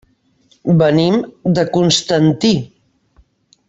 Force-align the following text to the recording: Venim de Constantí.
Venim 0.79 1.19
de 1.59 1.67
Constantí. 1.77 2.55